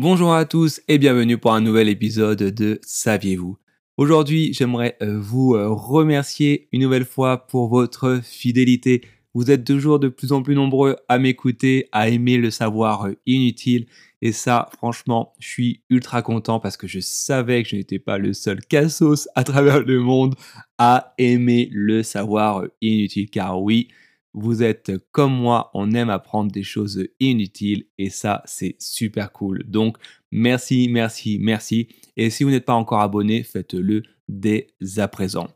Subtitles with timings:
[0.00, 3.58] Bonjour à tous et bienvenue pour un nouvel épisode de Saviez-vous
[3.96, 9.02] Aujourd'hui, j'aimerais euh, vous euh, remercier une nouvelle fois pour votre fidélité.
[9.34, 13.16] Vous êtes toujours de plus en plus nombreux à m'écouter, à aimer le savoir euh,
[13.26, 13.88] inutile.
[14.22, 18.18] Et ça, franchement, je suis ultra content parce que je savais que je n'étais pas
[18.18, 20.36] le seul cassos à travers le monde
[20.78, 23.28] à aimer le savoir inutile.
[23.30, 23.88] Car oui,
[24.34, 29.64] vous êtes comme moi, on aime apprendre des choses inutiles et ça, c'est super cool.
[29.66, 29.96] Donc,
[30.30, 31.88] merci, merci, merci.
[32.16, 35.48] Et si vous n'êtes pas encore abonné, faites-le dès à présent.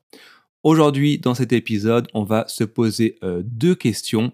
[0.62, 4.33] Aujourd'hui, dans cet épisode, on va se poser euh, deux questions.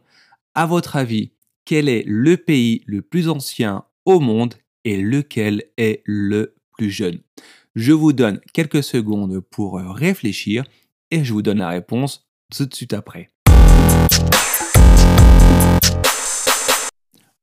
[0.55, 1.33] À votre avis,
[1.64, 7.20] quel est le pays le plus ancien au monde et lequel est le plus jeune?
[7.75, 10.64] Je vous donne quelques secondes pour euh, réfléchir
[11.11, 13.30] et je vous donne la réponse tout de suite après.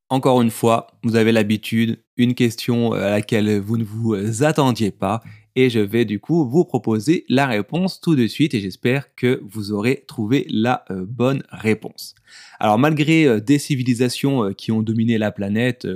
[0.08, 4.42] Encore une fois, vous avez l'habitude, une question euh, à laquelle vous ne vous euh,
[4.44, 5.20] attendiez pas
[5.56, 9.42] et je vais du coup vous proposer la réponse tout de suite et j'espère que
[9.44, 12.14] vous aurez trouvé la euh, bonne réponse.
[12.60, 15.88] Alors malgré des civilisations qui ont dominé la planète,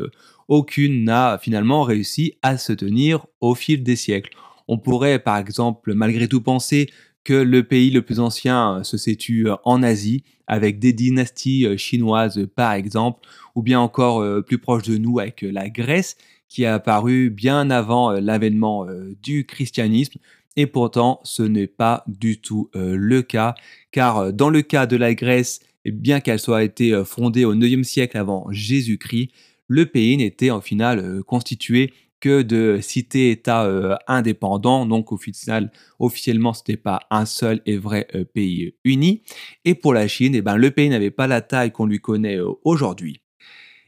[0.49, 4.33] aucune n'a finalement réussi à se tenir au fil des siècles.
[4.67, 6.91] On pourrait par exemple malgré tout penser
[7.25, 11.67] que le pays le plus ancien euh, se situe euh, en Asie, avec des dynasties
[11.67, 13.21] euh, chinoises par exemple,
[13.55, 16.17] ou bien encore plus proche de nous avec la Grèce,
[16.49, 18.87] qui a apparu bien avant l'avènement
[19.23, 20.21] du christianisme.
[20.57, 23.57] Et pourtant, ce n'est pas du tout le cas,
[23.91, 28.17] car dans le cas de la Grèce, bien qu'elle soit été fondée au 9e siècle
[28.17, 29.31] avant Jésus-Christ,
[29.67, 34.87] le pays n'était en final constitué que de cités-États euh, indépendants.
[34.87, 39.23] Donc officiellement, ce n'était pas un seul et vrai euh, pays uni.
[39.65, 42.37] Et pour la Chine, eh ben, le pays n'avait pas la taille qu'on lui connaît
[42.37, 43.23] euh, aujourd'hui.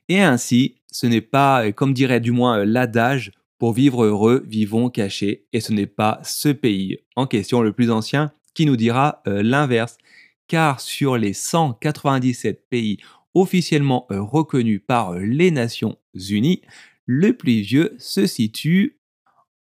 [0.08, 5.46] Et ainsi, ce n'est pas, comme dirait du moins l'adage, pour vivre heureux, vivons cachés.
[5.52, 9.98] Et ce n'est pas ce pays en question le plus ancien qui nous dira l'inverse.
[10.48, 12.98] Car sur les 197 pays
[13.34, 16.60] officiellement reconnus par les Nations Unies,
[17.06, 18.98] le plus vieux se situe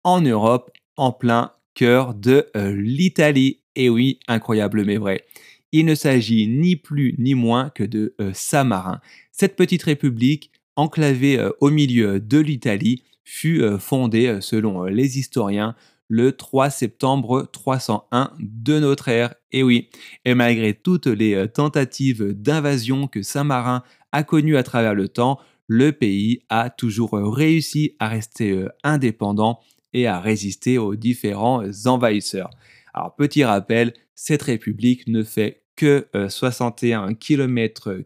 [0.05, 3.61] en Europe, en plein cœur de euh, l'Italie.
[3.75, 5.25] Et oui, incroyable mais vrai.
[5.73, 9.01] Il ne s'agit ni plus ni moins que de euh, Samarin.
[9.33, 15.75] Cette petite république, enclavée euh, au milieu de l'Italie, fut fondée, selon les historiens,
[16.09, 19.35] le 3 septembre 301 de notre ère.
[19.51, 19.89] Et oui,
[20.27, 25.93] et malgré toutes les tentatives d'invasion que Saint-Marin a connues à travers le temps, le
[25.93, 29.61] pays a toujours euh, réussi à rester euh, indépendant
[29.93, 32.51] et à résister aux différents euh, envahisseurs.
[32.93, 37.99] Alors petit rappel, cette république ne fait que 61 km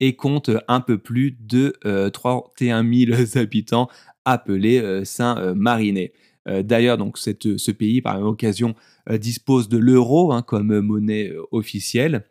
[0.00, 1.76] et compte un peu plus de
[2.10, 3.90] 31 000 habitants
[4.24, 6.14] appelés Saint-Marinais.
[6.46, 8.74] D'ailleurs, ce pays, par occasion,
[9.10, 12.24] dispose de l'euro hein, comme monnaie officielle.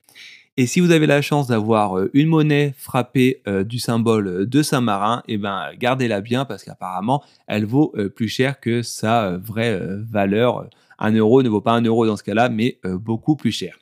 [0.57, 4.61] Et si vous avez la chance d'avoir euh, une monnaie frappée euh, du symbole de
[4.61, 9.79] Saint-Marin, eh ben, gardez-la bien parce qu'apparemment, elle vaut euh, plus cher que sa vraie
[10.01, 10.67] valeur.
[10.99, 13.79] Un euro ne vaut pas un euro dans ce cas-là, mais beaucoup plus cher.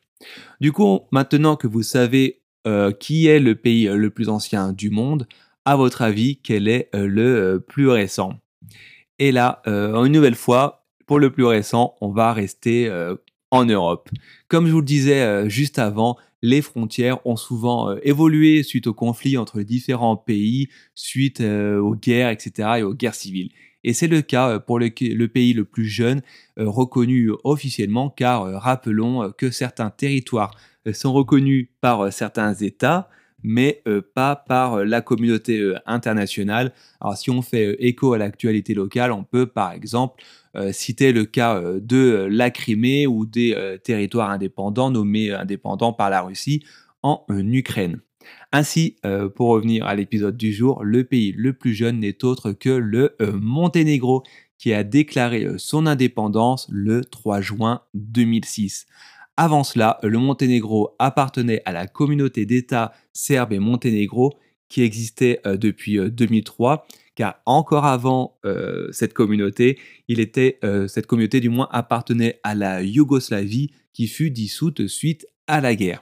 [0.62, 2.42] Du coup, maintenant que vous savez
[3.00, 5.28] qui est le pays le plus ancien du monde,
[5.66, 8.36] à votre avis, quel est le plus récent?
[9.18, 12.90] Et là, une nouvelle fois, pour le plus récent, on va rester
[13.52, 14.10] en Europe.
[14.48, 18.94] Comme je vous le disais juste avant, les frontières ont souvent euh, évolué suite aux
[18.94, 22.70] conflits entre les différents pays, suite euh, aux guerres, etc.
[22.78, 23.52] et aux guerres civiles.
[23.84, 24.90] Et c'est le cas euh, pour le,
[25.28, 26.22] pays le plus jeune
[26.58, 30.52] reconnu officiellement, car rappelons que certains territoires
[30.94, 33.10] sont reconnus par certains États,
[33.44, 33.84] mais
[34.14, 36.74] pas par la communauté internationale.
[37.00, 40.22] Alors si on fait écho à l'actualité locale, on peut par exemple
[40.56, 45.94] euh, citer le cas euh, de euh, la Crimée ou des territoires indépendants nommés indépendants
[45.94, 46.64] par la Russie
[47.04, 48.02] en Ukraine.
[48.52, 48.98] Ainsi,
[49.36, 53.16] pour revenir à l'épisode du jour, le pays le plus jeune n'est autre que le
[53.20, 54.24] Monténégro,
[54.58, 58.86] qui a déclaré son indépendance le 3 juin 2006.
[59.42, 64.34] Avant cela, le Monténégro appartenait à la communauté d'États serbes et Monténégro
[64.68, 71.40] qui existait depuis 2003 car encore avant euh, cette communauté, il était, euh, cette communauté
[71.40, 76.02] du moins appartenait à la Yougoslavie qui fut dissoute suite à la guerre.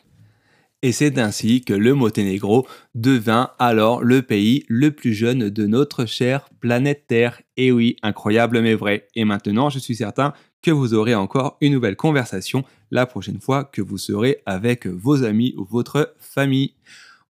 [0.83, 6.05] Et c'est ainsi que le Monténégro devint alors le pays le plus jeune de notre
[6.05, 7.41] chère planète Terre.
[7.55, 9.07] Et oui, incroyable mais vrai.
[9.15, 13.63] Et maintenant, je suis certain que vous aurez encore une nouvelle conversation la prochaine fois
[13.63, 16.73] que vous serez avec vos amis ou votre famille.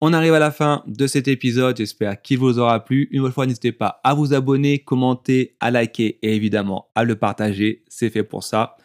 [0.02, 3.08] On arrive à la fin de cet épisode, j'espère qu'il vous aura plu.
[3.12, 7.84] Une fois, n'hésitez pas à vous abonner, commenter, à liker et évidemment à le partager,
[7.88, 8.78] c'est fait pour ça.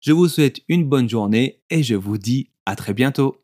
[0.00, 3.40] Je vous souhaite une bonne journée et je vous dis à très bientôt.